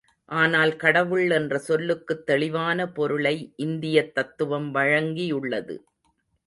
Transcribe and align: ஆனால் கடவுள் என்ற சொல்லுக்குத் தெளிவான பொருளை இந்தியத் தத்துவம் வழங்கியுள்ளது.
ஆனால் 0.29 0.75
கடவுள் 0.75 1.29
என்ற 1.29 1.57
சொல்லுக்குத் 1.59 2.25
தெளிவான 2.25 2.87
பொருளை 2.89 3.53
இந்தியத் 3.55 4.13
தத்துவம் 4.15 4.73
வழங்கியுள்ளது. 4.75 5.77